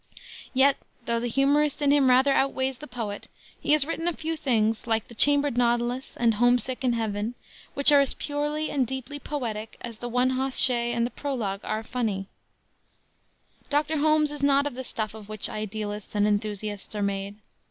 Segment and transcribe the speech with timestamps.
[0.55, 3.27] Yet, though the humorist in him rather outweighs the poet,
[3.59, 7.35] he has written a few things, like the Chambered Nautilus and Homesick in Heaven,
[7.75, 11.61] which are as purely and deeply poetic as the One Hoss Shay and the Prologue
[11.63, 12.25] are funny.
[13.69, 13.97] Dr.
[13.99, 17.35] Holmes is not of the stuff of which idealists and enthusiasts are made.